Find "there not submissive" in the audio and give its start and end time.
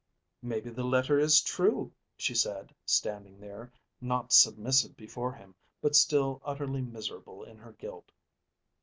3.39-4.97